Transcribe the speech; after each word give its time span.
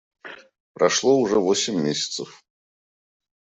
Прошло 0.73 1.19
уже 1.19 1.37
восемь 1.39 1.79
месяцев. 1.79 2.43